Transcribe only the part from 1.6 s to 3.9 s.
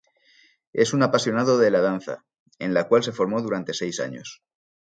la danza, en la cual se formó durante